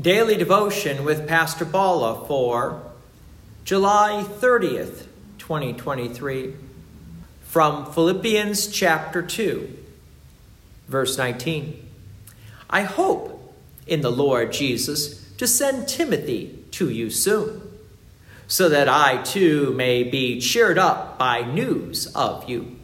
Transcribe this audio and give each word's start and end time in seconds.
Daily 0.00 0.38
Devotion 0.38 1.04
with 1.04 1.28
Pastor 1.28 1.66
Balla 1.66 2.26
for 2.26 2.80
July 3.64 4.24
30th, 4.26 5.06
2023. 5.36 6.54
From 7.42 7.92
Philippians 7.92 8.68
chapter 8.68 9.20
2, 9.20 9.76
verse 10.88 11.18
19. 11.18 11.86
I 12.70 12.82
hope 12.84 13.54
in 13.86 14.00
the 14.00 14.10
Lord 14.10 14.52
Jesus 14.52 15.22
to 15.34 15.46
send 15.46 15.86
Timothy 15.86 16.64
to 16.70 16.88
you 16.88 17.10
soon, 17.10 17.60
so 18.46 18.70
that 18.70 18.88
I 18.88 19.22
too 19.22 19.74
may 19.74 20.02
be 20.02 20.40
cheered 20.40 20.78
up 20.78 21.18
by 21.18 21.42
news 21.42 22.06
of 22.14 22.48
you 22.48 22.79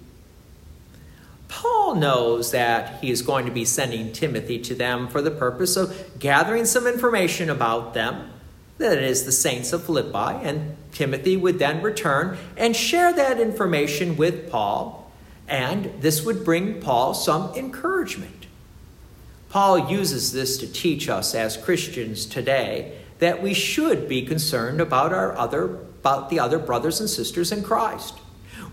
Paul 1.86 1.94
knows 1.94 2.50
that 2.50 3.00
he 3.00 3.12
is 3.12 3.22
going 3.22 3.46
to 3.46 3.52
be 3.52 3.64
sending 3.64 4.10
Timothy 4.10 4.58
to 4.58 4.74
them 4.74 5.06
for 5.06 5.22
the 5.22 5.30
purpose 5.30 5.76
of 5.76 6.18
gathering 6.18 6.64
some 6.64 6.84
information 6.84 7.48
about 7.48 7.94
them, 7.94 8.28
that 8.78 8.98
is, 8.98 9.24
the 9.24 9.30
saints 9.30 9.72
of 9.72 9.84
Philippi, 9.84 10.44
and 10.44 10.76
Timothy 10.90 11.36
would 11.36 11.60
then 11.60 11.80
return 11.82 12.38
and 12.56 12.74
share 12.74 13.12
that 13.12 13.40
information 13.40 14.16
with 14.16 14.50
Paul, 14.50 15.12
and 15.46 15.92
this 16.00 16.24
would 16.24 16.44
bring 16.44 16.80
Paul 16.80 17.14
some 17.14 17.54
encouragement. 17.54 18.48
Paul 19.48 19.88
uses 19.88 20.32
this 20.32 20.58
to 20.58 20.66
teach 20.66 21.08
us 21.08 21.36
as 21.36 21.56
Christians 21.56 22.26
today 22.26 22.98
that 23.20 23.40
we 23.40 23.54
should 23.54 24.08
be 24.08 24.22
concerned 24.22 24.80
about 24.80 25.12
our 25.12 25.38
other 25.38 25.66
about 26.00 26.30
the 26.30 26.40
other 26.40 26.58
brothers 26.58 26.98
and 26.98 27.08
sisters 27.08 27.52
in 27.52 27.62
Christ. 27.62 28.18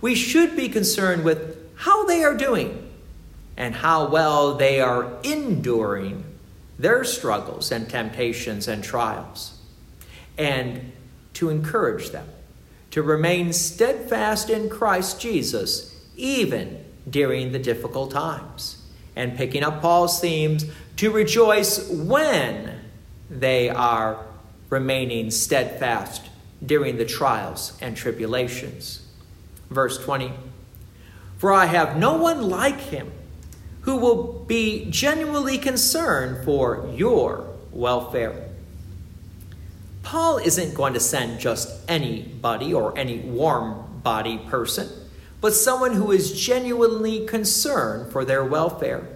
We 0.01 0.15
should 0.15 0.55
be 0.55 0.67
concerned 0.67 1.23
with 1.23 1.59
how 1.75 2.05
they 2.05 2.23
are 2.23 2.35
doing 2.35 2.89
and 3.55 3.75
how 3.75 4.07
well 4.07 4.55
they 4.55 4.79
are 4.79 5.11
enduring 5.23 6.23
their 6.77 7.03
struggles 7.03 7.71
and 7.71 7.89
temptations 7.89 8.67
and 8.67 8.83
trials, 8.83 9.57
and 10.37 10.91
to 11.33 11.49
encourage 11.49 12.09
them 12.09 12.27
to 12.91 13.01
remain 13.01 13.51
steadfast 13.53 14.49
in 14.49 14.69
Christ 14.69 15.19
Jesus 15.19 15.99
even 16.15 16.83
during 17.09 17.51
the 17.51 17.59
difficult 17.59 18.11
times. 18.11 18.77
And 19.15 19.35
picking 19.35 19.63
up 19.63 19.81
Paul's 19.81 20.19
themes, 20.19 20.65
to 20.97 21.11
rejoice 21.11 21.89
when 21.89 22.79
they 23.29 23.69
are 23.69 24.25
remaining 24.69 25.31
steadfast 25.31 26.29
during 26.63 26.97
the 26.97 27.05
trials 27.05 27.75
and 27.81 27.97
tribulations. 27.97 29.07
Verse 29.69 29.97
20 30.03 30.31
for 31.43 31.51
I 31.51 31.65
have 31.65 31.97
no 31.97 32.15
one 32.15 32.41
like 32.49 32.79
him 32.79 33.11
who 33.83 33.97
will 33.97 34.43
be 34.47 34.89
genuinely 34.89 35.57
concerned 35.57 36.43
for 36.43 36.89
your 36.95 37.47
welfare. 37.71 38.49
Paul 40.03 40.37
isn't 40.37 40.73
going 40.73 40.93
to 40.93 40.99
send 40.99 41.39
just 41.39 41.69
anybody 41.89 42.73
or 42.73 42.97
any 42.97 43.19
warm 43.19 44.01
body 44.03 44.37
person, 44.37 44.89
but 45.41 45.53
someone 45.53 45.93
who 45.93 46.11
is 46.11 46.39
genuinely 46.39 47.25
concerned 47.25 48.11
for 48.11 48.25
their 48.25 48.43
welfare. 48.43 49.07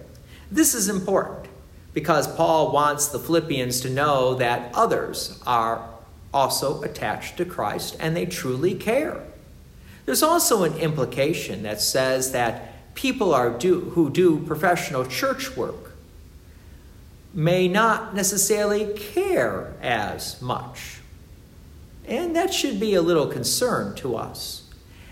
This 0.50 0.74
is 0.74 0.88
important 0.88 1.46
because 1.94 2.26
Paul 2.36 2.72
wants 2.72 3.08
the 3.08 3.18
Philippians 3.18 3.80
to 3.82 3.90
know 3.90 4.34
that 4.34 4.70
others 4.74 5.42
are 5.46 5.88
also 6.32 6.82
attached 6.82 7.36
to 7.38 7.44
Christ 7.44 7.96
and 8.00 8.14
they 8.14 8.26
truly 8.26 8.74
care. 8.74 9.24
There's 10.04 10.22
also 10.22 10.64
an 10.64 10.74
implication 10.76 11.62
that 11.62 11.80
says 11.80 12.32
that 12.32 12.77
people 12.98 13.32
are 13.32 13.48
do, 13.48 13.78
who 13.90 14.10
do 14.10 14.40
professional 14.40 15.06
church 15.06 15.56
work 15.56 15.92
may 17.32 17.68
not 17.68 18.12
necessarily 18.12 18.92
care 18.94 19.72
as 19.80 20.42
much. 20.42 20.98
And 22.08 22.34
that 22.34 22.52
should 22.52 22.80
be 22.80 22.94
a 22.94 23.02
little 23.02 23.28
concern 23.28 23.94
to 23.96 24.16
us. 24.16 24.68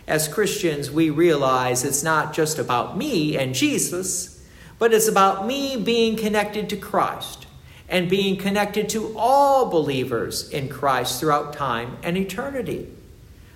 As 0.09 0.27
Christians, 0.27 0.91
we 0.91 1.11
realize 1.11 1.85
it's 1.85 2.03
not 2.03 2.33
just 2.33 2.59
about 2.59 2.99
me 2.99 3.39
and 3.39 3.55
Jesus, 3.55 4.45
but 4.81 4.93
it's 4.93 5.07
about 5.07 5.47
me 5.47 5.77
being 5.77 6.17
connected 6.17 6.69
to 6.71 6.77
Christ 6.77 7.47
and 7.89 8.11
being 8.11 8.37
connected 8.37 8.89
to 8.89 9.17
all 9.17 9.71
believers 9.71 10.51
in 10.51 10.69
Christ 10.69 11.21
throughout 11.21 11.53
time 11.53 11.99
and 12.03 12.17
eternity. 12.19 12.89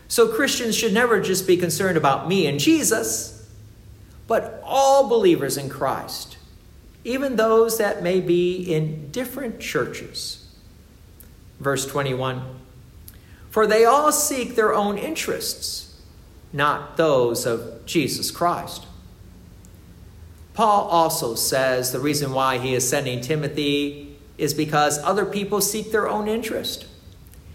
So 0.07 0.29
Christians 0.29 0.77
should 0.77 0.95
never 0.95 1.21
just 1.21 1.49
be 1.49 1.57
concerned 1.57 1.97
about 1.97 2.29
me 2.29 2.47
and 2.47 2.61
Jesus, 2.61 3.40
but 4.31 4.63
all 4.65 5.09
believers 5.09 5.57
in 5.57 5.69
Christ, 5.69 6.37
even 7.03 7.35
those 7.35 7.79
that 7.79 8.01
may 8.01 8.21
be 8.21 8.63
in 8.63 9.11
different 9.11 9.59
churches. 9.59 10.55
Verse 11.59 11.85
21 11.85 12.41
For 13.51 13.67
they 13.67 13.85
all 13.85 14.13
seek 14.13 14.55
their 14.55 14.73
own 14.73 14.97
interests, 14.97 16.01
not 16.53 16.97
those 16.97 17.45
of 17.45 17.85
Jesus 17.87 18.31
Christ. 18.31 18.87
Paul 20.55 20.85
also 20.85 21.35
says 21.35 21.91
the 21.91 21.99
reason 21.99 22.33
why 22.33 22.59
he 22.59 22.73
is 22.73 22.89
sending 22.89 23.21
Timothy 23.21 24.17
is 24.39 24.55
because 24.55 24.99
other 24.99 25.27
people 25.27 25.61
seek 25.61 25.91
their 25.91 26.09
own 26.09 26.29
interest. 26.29 26.87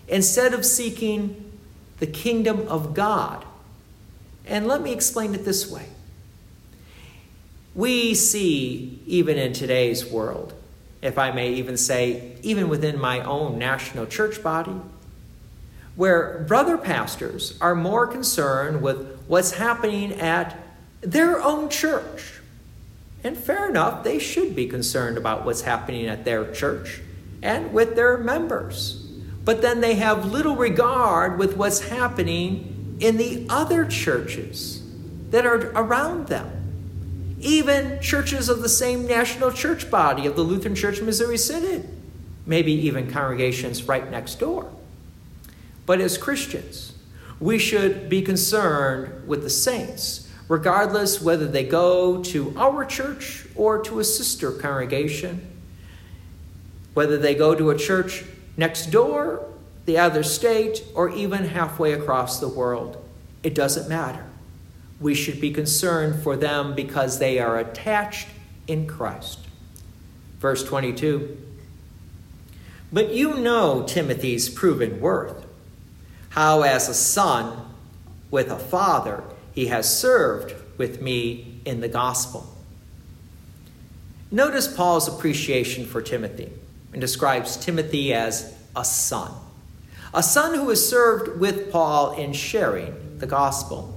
Instead 0.09 0.53
of 0.53 0.65
seeking 0.65 1.57
the 1.99 2.07
kingdom 2.07 2.67
of 2.67 2.93
God. 2.93 3.45
And 4.45 4.67
let 4.67 4.81
me 4.81 4.91
explain 4.91 5.33
it 5.33 5.45
this 5.45 5.71
way. 5.71 5.87
We 7.75 8.15
see, 8.15 9.01
even 9.05 9.37
in 9.37 9.53
today's 9.53 10.05
world, 10.05 10.53
if 11.01 11.19
I 11.19 11.31
may 11.31 11.53
even 11.53 11.77
say, 11.77 12.37
even 12.41 12.69
within 12.69 12.99
my 12.99 13.19
own 13.19 13.59
national 13.59 14.07
church 14.07 14.41
body, 14.41 14.79
where 15.95 16.43
brother 16.47 16.77
pastors 16.77 17.57
are 17.61 17.75
more 17.75 18.07
concerned 18.07 18.81
with 18.81 19.19
what's 19.27 19.51
happening 19.51 20.13
at 20.13 20.57
their 21.01 21.39
own 21.41 21.69
church. 21.69 22.39
And 23.23 23.37
fair 23.37 23.69
enough, 23.69 24.03
they 24.03 24.19
should 24.19 24.55
be 24.55 24.67
concerned 24.67 25.17
about 25.17 25.45
what's 25.45 25.61
happening 25.61 26.07
at 26.07 26.25
their 26.25 26.51
church 26.51 27.01
and 27.43 27.71
with 27.73 27.95
their 27.95 28.17
members 28.17 29.05
but 29.45 29.61
then 29.61 29.79
they 29.79 29.95
have 29.95 30.25
little 30.25 30.55
regard 30.55 31.37
with 31.37 31.55
what's 31.55 31.79
happening 31.79 32.97
in 32.99 33.17
the 33.17 33.45
other 33.47 33.85
churches 33.85 34.81
that 35.29 35.45
are 35.45 35.71
around 35.75 36.27
them. 36.27 36.54
Even 37.39 37.99
churches 38.01 38.47
of 38.49 38.61
the 38.61 38.69
same 38.69 39.05
national 39.05 39.51
church 39.51 39.91
body 39.91 40.25
of 40.25 40.35
the 40.35 40.41
Lutheran 40.41 40.75
Church 40.75 41.01
Missouri 41.01 41.37
Synod, 41.37 41.87
maybe 42.45 42.71
even 42.71 43.11
congregations 43.11 43.83
right 43.83 44.09
next 44.09 44.35
door. 44.35 44.71
But 45.85 45.99
as 45.99 46.17
Christians, 46.17 46.93
we 47.39 47.59
should 47.59 48.09
be 48.09 48.21
concerned 48.21 49.27
with 49.27 49.43
the 49.43 49.49
saints, 49.49 50.31
regardless 50.47 51.21
whether 51.21 51.47
they 51.47 51.63
go 51.63 52.23
to 52.23 52.53
our 52.57 52.85
church 52.85 53.45
or 53.55 53.81
to 53.83 53.99
a 53.99 54.03
sister 54.03 54.51
congregation, 54.51 55.45
whether 56.93 57.17
they 57.17 57.35
go 57.35 57.53
to 57.53 57.69
a 57.69 57.77
church 57.77 58.23
next 58.55 58.87
door, 58.87 59.45
the 59.85 59.97
other 59.97 60.23
state, 60.23 60.83
or 60.95 61.09
even 61.09 61.45
halfway 61.45 61.91
across 61.91 62.39
the 62.39 62.47
world. 62.47 63.03
It 63.43 63.53
doesn't 63.53 63.89
matter. 63.89 64.25
We 64.99 65.13
should 65.13 65.41
be 65.41 65.51
concerned 65.51 66.23
for 66.23 66.35
them 66.35 66.73
because 66.75 67.19
they 67.19 67.39
are 67.39 67.59
attached 67.59 68.29
in 68.67 68.87
Christ. 68.87 69.39
Verse 70.39 70.63
22 70.63 71.37
But 72.91 73.11
you 73.11 73.35
know 73.37 73.83
Timothy's 73.87 74.49
proven 74.49 74.99
worth, 74.99 75.45
how 76.29 76.61
as 76.61 76.87
a 76.87 76.93
son 76.93 77.65
with 78.31 78.49
a 78.49 78.59
father 78.59 79.23
he 79.53 79.67
has 79.67 79.99
served 79.99 80.53
with 80.77 81.01
me 81.01 81.59
in 81.65 81.81
the 81.81 81.87
gospel. 81.87 82.51
Notice 84.31 84.67
Paul's 84.67 85.07
appreciation 85.07 85.85
for 85.85 86.01
Timothy 86.01 86.51
and 86.91 86.99
describes 86.99 87.55
Timothy 87.57 88.13
as 88.13 88.53
a 88.75 88.83
son. 88.83 89.31
A 90.13 90.21
son 90.23 90.55
who 90.55 90.69
has 90.69 90.87
served 90.87 91.39
with 91.39 91.71
Paul 91.71 92.13
in 92.13 92.33
sharing 92.33 93.17
the 93.19 93.27
gospel. 93.27 93.94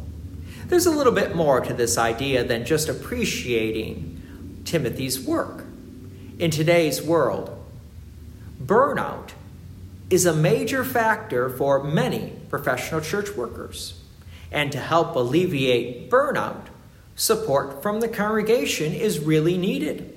There's 0.68 0.86
a 0.86 0.90
little 0.90 1.12
bit 1.12 1.34
more 1.34 1.60
to 1.60 1.74
this 1.74 1.98
idea 1.98 2.44
than 2.44 2.64
just 2.64 2.88
appreciating 2.88 4.62
Timothy's 4.64 5.20
work. 5.20 5.64
In 6.38 6.50
today's 6.50 7.02
world, 7.02 7.50
burnout 8.62 9.30
is 10.10 10.24
a 10.24 10.34
major 10.34 10.84
factor 10.84 11.48
for 11.48 11.82
many 11.82 12.32
professional 12.48 13.00
church 13.00 13.34
workers. 13.34 14.00
And 14.52 14.70
to 14.72 14.78
help 14.78 15.16
alleviate 15.16 16.10
burnout, 16.10 16.66
support 17.16 17.82
from 17.82 18.00
the 18.00 18.08
congregation 18.08 18.92
is 18.94 19.18
really 19.18 19.58
needed 19.58 20.14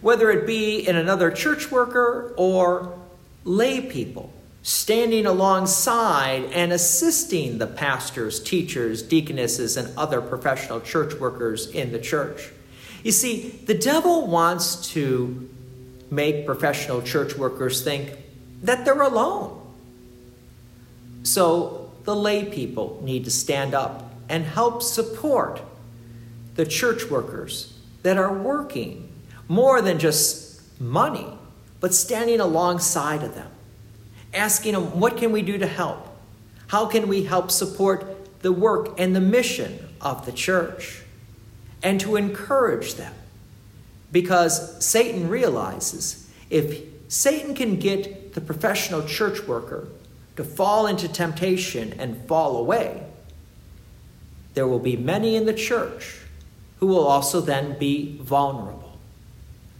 whether 0.00 0.30
it 0.30 0.46
be 0.46 0.86
in 0.86 0.96
another 0.96 1.30
church 1.30 1.70
worker 1.70 2.32
or 2.36 2.96
lay 3.44 3.80
people, 3.80 4.32
standing 4.66 5.26
alongside 5.26 6.42
and 6.52 6.72
assisting 6.72 7.58
the 7.58 7.66
pastors, 7.68 8.42
teachers, 8.42 9.00
deaconesses, 9.00 9.76
and 9.76 9.96
other 9.96 10.20
professional 10.20 10.80
church 10.80 11.14
workers 11.20 11.70
in 11.70 11.92
the 11.92 12.00
church. 12.00 12.50
You 13.04 13.12
see, 13.12 13.50
the 13.64 13.74
devil 13.74 14.26
wants 14.26 14.90
to 14.90 15.48
make 16.10 16.46
professional 16.46 17.00
church 17.00 17.36
workers 17.36 17.84
think 17.84 18.18
that 18.64 18.84
they're 18.84 19.02
alone. 19.02 19.64
So 21.22 21.92
the 22.02 22.16
lay 22.16 22.44
people 22.46 23.00
need 23.04 23.24
to 23.26 23.30
stand 23.30 23.72
up 23.72 24.16
and 24.28 24.44
help 24.44 24.82
support 24.82 25.62
the 26.56 26.66
church 26.66 27.08
workers 27.08 27.72
that 28.02 28.16
are 28.16 28.36
working 28.36 29.12
more 29.46 29.80
than 29.80 30.00
just 30.00 30.60
money, 30.80 31.28
but 31.78 31.94
standing 31.94 32.40
alongside 32.40 33.22
of 33.22 33.36
them, 33.36 33.50
asking 34.36 34.74
them, 34.74 35.00
what 35.00 35.16
can 35.16 35.32
we 35.32 35.42
do 35.42 35.58
to 35.58 35.66
help? 35.66 36.06
How 36.68 36.86
can 36.86 37.08
we 37.08 37.24
help 37.24 37.50
support 37.50 38.40
the 38.42 38.52
work 38.52 38.98
and 38.98 39.16
the 39.16 39.20
mission 39.20 39.88
of 40.00 40.26
the 40.26 40.32
church? 40.32 41.02
And 41.82 42.00
to 42.00 42.16
encourage 42.16 42.94
them. 42.94 43.14
Because 44.12 44.84
Satan 44.84 45.28
realizes 45.28 46.30
if 46.50 46.82
Satan 47.08 47.54
can 47.54 47.78
get 47.78 48.34
the 48.34 48.40
professional 48.40 49.02
church 49.02 49.46
worker 49.46 49.88
to 50.36 50.44
fall 50.44 50.86
into 50.86 51.08
temptation 51.08 51.94
and 51.98 52.26
fall 52.26 52.56
away, 52.56 53.04
there 54.54 54.66
will 54.66 54.78
be 54.78 54.96
many 54.96 55.36
in 55.36 55.46
the 55.46 55.54
church 55.54 56.18
who 56.78 56.86
will 56.86 57.06
also 57.06 57.40
then 57.40 57.78
be 57.78 58.18
vulnerable. 58.18 58.98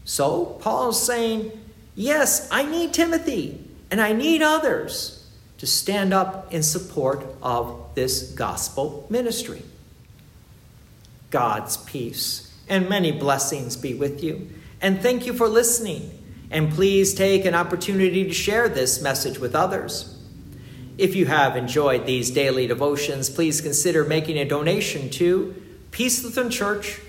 So, 0.05 0.59
Paul's 0.61 1.03
saying, 1.03 1.53
Yes, 1.95 2.47
I 2.51 2.63
need 2.63 2.93
Timothy 2.93 3.66
and 3.91 4.01
I 4.01 4.13
need 4.13 4.43
others 4.43 5.29
to 5.59 5.67
stand 5.67 6.13
up 6.13 6.53
in 6.53 6.63
support 6.63 7.25
of 7.43 7.81
this 7.95 8.31
gospel 8.33 9.07
ministry. 9.09 9.63
God's 11.31 11.77
peace 11.77 12.53
and 12.69 12.89
many 12.89 13.13
blessings 13.13 13.77
be 13.77 13.95
with 13.95 14.23
you. 14.23 14.51
And 14.81 15.01
thank 15.01 15.27
you 15.27 15.33
for 15.33 15.49
listening. 15.49 16.11
And 16.51 16.73
please 16.73 17.15
take 17.15 17.45
an 17.45 17.55
opportunity 17.55 18.25
to 18.25 18.33
share 18.33 18.69
this 18.69 19.01
message 19.01 19.39
with 19.39 19.55
others. 19.55 20.13
If 20.99 21.15
you 21.15 21.27
have 21.27 21.57
enjoyed 21.57 22.07
these 22.07 22.31
daily 22.31 22.67
devotions, 22.67 23.29
please 23.29 23.61
consider 23.61 24.05
making 24.05 24.39
a 24.39 24.45
donation 24.45 25.11
to 25.11 25.55
Peace 25.91 26.23
Lutheran 26.23 26.51
Church, 26.51 27.01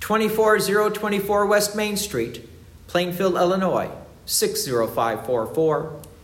24024 0.00 1.46
West 1.46 1.76
Main 1.76 1.96
Street, 1.96 2.48
Plainfield, 2.86 3.34
Illinois, 3.34 3.90
60544. 4.26 6.00